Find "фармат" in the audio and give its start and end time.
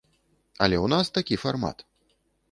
1.43-1.85